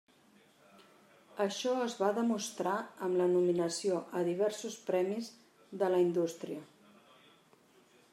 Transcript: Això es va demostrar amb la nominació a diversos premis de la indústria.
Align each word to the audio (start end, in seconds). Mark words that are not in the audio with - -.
Això 1.43 1.73
es 1.81 1.97
va 1.99 2.07
demostrar 2.19 2.73
amb 3.07 3.19
la 3.21 3.27
nominació 3.33 3.99
a 4.21 4.23
diversos 4.31 4.79
premis 4.89 5.29
de 5.83 5.91
la 5.93 6.01
indústria. 6.07 6.65